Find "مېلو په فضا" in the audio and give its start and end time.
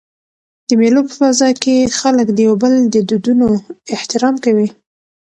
0.79-1.49